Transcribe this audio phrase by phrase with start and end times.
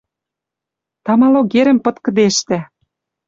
[1.05, 2.59] Тама логерӹм пыт кӹдежтӓ.